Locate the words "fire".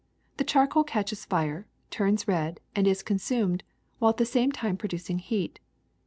1.25-1.67